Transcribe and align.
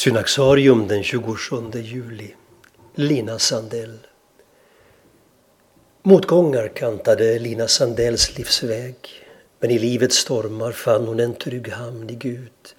Synaxarium 0.00 0.88
den 0.88 1.02
27 1.02 1.72
juli. 1.74 2.34
Lina 2.94 3.38
Sandell. 3.38 3.98
Motgångar 6.02 6.68
kantade 6.68 7.38
Lina 7.38 7.68
Sandells 7.68 8.38
livsväg. 8.38 8.96
Men 9.58 9.70
i 9.70 9.78
livets 9.78 10.16
stormar 10.16 10.72
fann 10.72 11.06
hon 11.06 11.20
en 11.20 11.34
trygg 11.34 11.68
hamn 11.68 12.10
i 12.10 12.14
Gud. 12.14 12.74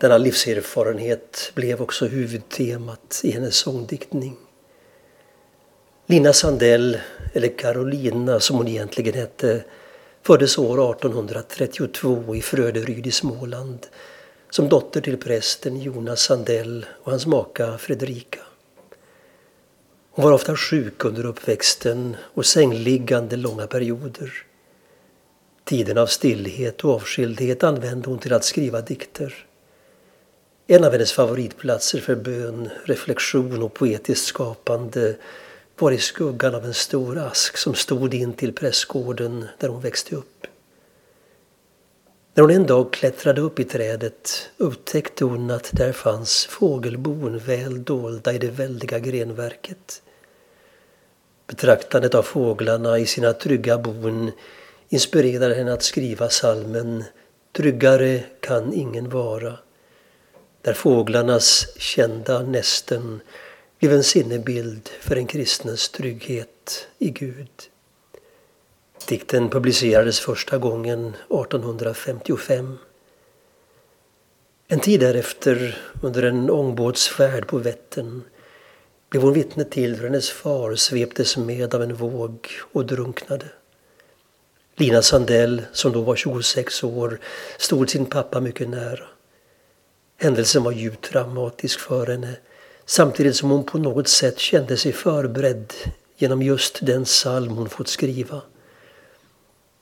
Denna 0.00 0.18
livserfarenhet 0.18 1.52
blev 1.54 1.82
också 1.82 2.06
huvudtemat 2.06 3.20
i 3.24 3.30
hennes 3.30 3.56
sångdiktning. 3.56 4.36
Lina 6.06 6.32
Sandell, 6.32 6.98
eller 7.32 7.48
Carolina 7.48 8.40
som 8.40 8.56
hon 8.56 8.68
egentligen 8.68 9.14
hette, 9.14 9.64
föddes 10.22 10.58
år 10.58 10.90
1832 10.90 12.36
i 12.36 12.42
Fröderyd 12.42 13.06
i 13.06 13.10
Småland 13.10 13.86
som 14.52 14.68
dotter 14.68 15.00
till 15.00 15.16
prästen 15.16 15.80
Jonas 15.80 16.20
Sandell 16.20 16.86
och 17.02 17.10
hans 17.10 17.26
maka 17.26 17.78
Fredrika. 17.78 18.38
Hon 20.10 20.24
var 20.24 20.32
ofta 20.32 20.56
sjuk 20.56 21.04
under 21.04 21.26
uppväxten 21.26 22.16
och 22.20 22.46
sängliggande 22.46 23.36
långa 23.36 23.66
perioder. 23.66 24.32
Tiden 25.64 25.98
av 25.98 26.06
stillhet 26.06 26.84
och 26.84 26.94
avskildhet 26.94 27.64
använde 27.64 28.08
hon 28.08 28.18
till 28.18 28.32
att 28.32 28.44
skriva 28.44 28.80
dikter. 28.80 29.46
En 30.66 30.84
av 30.84 30.92
hennes 30.92 31.12
favoritplatser 31.12 32.00
för 32.00 32.14
bön, 32.14 32.68
reflektion 32.84 33.62
och 33.62 33.74
poetiskt 33.74 34.26
skapande 34.26 35.16
var 35.78 35.92
i 35.92 35.98
skuggan 35.98 36.54
av 36.54 36.64
en 36.64 36.74
stor 36.74 37.18
ask 37.18 37.56
som 37.56 37.74
stod 37.74 38.14
in 38.14 38.32
till 38.32 38.52
prästgården 38.52 39.46
där 39.58 39.68
hon 39.68 39.80
växte 39.80 40.16
upp. 40.16 40.46
När 42.34 42.42
hon 42.42 42.50
en 42.50 42.66
dag 42.66 42.92
klättrade 42.92 43.40
upp 43.40 43.60
i 43.60 43.64
trädet 43.64 44.50
upptäckte 44.56 45.24
hon 45.24 45.50
att 45.50 45.70
där 45.72 45.92
fanns 45.92 46.46
fågelbon 46.46 47.38
väl 47.38 47.84
dolda 47.84 48.32
i 48.32 48.38
det 48.38 48.50
väldiga 48.50 48.98
grenverket. 48.98 50.02
Betraktandet 51.46 52.14
av 52.14 52.22
fåglarna 52.22 52.98
i 52.98 53.06
sina 53.06 53.32
trygga 53.32 53.78
bon 53.78 54.30
inspirerade 54.88 55.54
henne 55.54 55.72
att 55.72 55.82
skriva 55.82 56.28
salmen 56.28 57.04
Tryggare 57.52 58.24
kan 58.40 58.72
ingen 58.72 59.10
vara. 59.10 59.58
Där 60.62 60.72
fåglarnas 60.72 61.66
kända 61.76 62.42
nästen 62.42 63.20
blev 63.78 63.92
en 63.92 64.04
sinnebild 64.04 64.88
för 65.00 65.16
en 65.16 65.26
kristens 65.26 65.88
trygghet 65.88 66.88
i 66.98 67.10
Gud. 67.10 67.71
Dikten 69.12 69.50
publicerades 69.50 70.20
första 70.20 70.58
gången 70.58 71.06
1855. 71.06 72.78
En 74.68 74.80
tid 74.80 75.00
därefter, 75.00 75.78
under 76.02 76.22
en 76.22 76.50
ångbåtsfärd 76.50 77.46
på 77.46 77.58
Vättern, 77.58 78.22
blev 79.10 79.22
hon 79.22 79.32
vittne 79.32 79.64
till 79.64 79.94
hur 79.96 80.04
hennes 80.04 80.30
far 80.30 80.74
sveptes 80.74 81.36
med 81.36 81.74
av 81.74 81.82
en 81.82 81.94
våg 81.94 82.48
och 82.72 82.86
drunknade. 82.86 83.46
Lina 84.76 85.02
Sandell, 85.02 85.62
som 85.72 85.92
då 85.92 86.00
var 86.00 86.16
26 86.16 86.84
år, 86.84 87.20
stod 87.58 87.90
sin 87.90 88.06
pappa 88.06 88.40
mycket 88.40 88.68
nära. 88.68 89.04
Händelsen 90.16 90.62
var 90.62 90.72
djupt 90.72 91.04
traumatisk 91.04 91.80
för 91.80 92.06
henne 92.06 92.36
samtidigt 92.86 93.36
som 93.36 93.50
hon 93.50 93.64
på 93.64 93.78
något 93.78 94.08
sätt 94.08 94.38
kände 94.38 94.76
sig 94.76 94.92
förberedd 94.92 95.72
genom 96.16 96.42
just 96.42 96.86
den 96.86 97.04
psalm 97.04 97.48
hon 97.48 97.68
fått 97.68 97.88
skriva. 97.88 98.42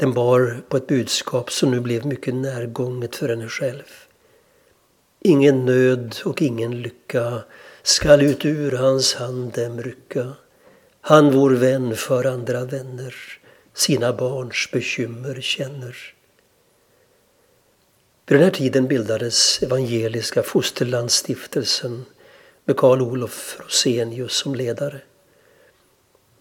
Den 0.01 0.13
bar 0.13 0.63
på 0.69 0.77
ett 0.77 0.87
budskap 0.87 1.53
som 1.53 1.71
nu 1.71 1.81
blev 1.81 2.07
mycket 2.07 2.35
närgånget 2.35 3.17
för 3.17 3.29
henne 3.29 3.49
själv. 3.49 3.83
Ingen 5.21 5.65
nöd 5.65 6.17
och 6.25 6.43
ingen 6.43 6.83
lycka 6.83 7.43
skall 7.83 8.23
ut 8.23 8.45
ur 8.45 8.73
hans 8.73 9.15
hand 9.15 9.53
dem 9.53 9.83
rycka. 9.83 10.33
Han 11.01 11.33
vår 11.33 11.51
vän 11.51 11.97
för 11.97 12.25
andra 12.25 12.65
vänner 12.65 13.15
sina 13.75 14.13
barns 14.13 14.69
bekymmer 14.73 15.41
känner. 15.41 15.97
Vid 18.27 18.39
den 18.39 18.45
här 18.45 18.51
tiden 18.51 18.89
bildades 18.89 19.63
Evangeliska 19.63 20.43
Fosterlandsstiftelsen 20.43 22.05
med 22.65 22.77
Karl 22.77 23.03
Olof 23.03 23.57
Rosenius 23.61 24.33
som 24.33 24.55
ledare. 24.55 25.01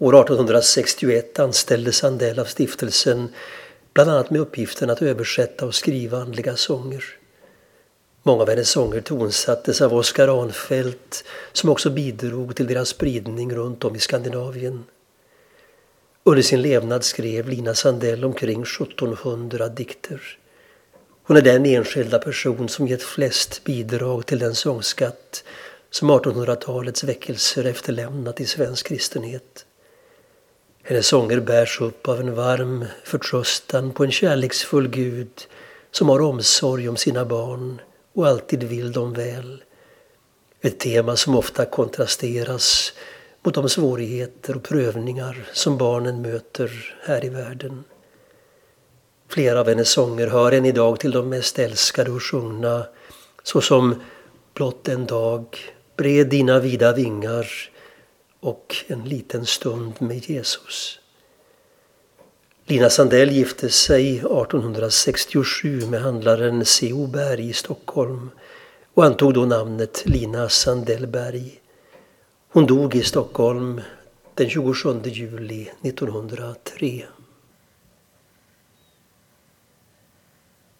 År 0.02 0.16
1861 0.16 1.40
anställdes 1.40 1.98
Sandell 1.98 2.40
av 2.40 2.46
stiftelsen 2.46 3.30
bland 3.94 4.10
annat 4.10 4.30
med 4.30 4.42
uppgiften 4.42 4.90
att 4.90 5.02
översätta 5.02 5.66
och 5.66 5.76
skriva 5.76 6.18
andliga 6.18 6.56
sånger. 6.56 7.04
Många 8.24 8.42
av 8.42 8.50
hennes 8.50 8.70
sånger 8.70 9.02
tonsattes 9.02 9.82
av 9.82 9.94
Oskar 9.94 10.42
Arnfeldt 10.44 11.24
som 11.54 11.70
också 11.70 11.90
bidrog 11.90 12.56
till 12.56 12.68
deras 12.68 12.90
spridning 12.90 13.56
runt 13.56 13.84
om 13.84 13.96
i 13.96 14.00
Skandinavien. 14.00 14.84
Under 16.24 16.42
sin 16.42 16.62
levnad 16.62 17.04
skrev 17.04 17.50
Lina 17.50 17.74
Sandell 17.74 18.26
omkring 18.26 18.62
1700 18.62 19.68
dikter. 19.68 20.22
Hon 21.24 21.38
är 21.38 21.42
den 21.42 21.66
enskilda 21.66 22.20
person 22.20 22.70
som 22.70 22.88
gett 22.88 23.04
flest 23.04 23.64
bidrag 23.64 24.26
till 24.26 24.40
den 24.40 24.56
sångskatt 24.56 25.44
som 25.90 26.12
1800-talets 26.12 27.04
väckelser 27.04 27.64
efterlämnat 27.64 28.42
i 28.42 28.46
svensk 28.46 28.88
kristenhet. 28.88 29.66
Hennes 30.90 31.08
sånger 31.08 31.40
bärs 31.40 31.82
upp 31.82 32.08
av 32.08 32.20
en 32.20 32.36
varm 32.36 32.86
förtröstan 33.04 33.92
på 33.92 34.04
en 34.04 34.12
kärleksfull 34.12 34.88
Gud 34.88 35.48
som 35.92 36.10
har 36.10 36.22
omsorg 36.22 36.90
om 36.90 36.98
sina 36.98 37.26
barn 37.26 37.82
och 38.14 38.28
alltid 38.28 38.64
vill 38.64 38.92
dem 38.92 39.14
väl. 39.14 39.64
Ett 40.62 40.80
tema 40.80 41.16
som 41.16 41.36
ofta 41.36 41.66
kontrasteras 41.66 42.94
mot 43.44 43.54
de 43.54 43.70
svårigheter 43.70 44.56
och 44.56 44.64
prövningar 44.64 45.48
som 45.54 45.78
barnen 45.78 46.22
möter 46.22 46.96
här 47.04 47.26
i 47.26 47.30
världen. 47.30 47.84
Flera 49.28 49.60
av 49.60 49.68
hennes 49.68 49.90
sånger 49.90 50.28
hör 50.28 50.52
än 50.52 50.66
idag 50.66 51.00
till 51.00 51.12
de 51.12 51.30
mest 51.30 51.60
älskade 51.60 52.12
och 52.12 52.24
sjungna 52.24 52.86
såsom 53.44 53.96
Blott 54.54 54.88
en 54.88 55.06
dag, 55.06 55.58
Bred 55.96 56.30
dina 56.30 56.60
vida 56.60 56.94
vingar 56.94 57.70
och 58.40 58.76
En 58.88 59.04
liten 59.04 59.46
stund 59.46 59.94
med 60.00 60.30
Jesus. 60.30 61.00
Lina 62.66 62.90
Sandell 62.90 63.32
gifte 63.32 63.70
sig 63.70 64.18
1867 64.18 65.82
med 65.90 66.02
handlaren 66.02 66.66
C.O. 66.66 67.08
Berg 67.08 67.50
i 67.50 67.54
Stockholm 67.54 68.30
och 68.94 69.06
antog 69.06 69.34
då 69.34 69.46
namnet 69.46 70.04
Lina 70.06 70.50
Sandellberg. 70.50 71.62
Hon 72.50 72.66
dog 72.66 72.96
i 72.96 73.04
Stockholm 73.04 73.82
den 74.34 74.50
27 74.50 75.02
juli 75.04 75.72
1903. 75.84 77.06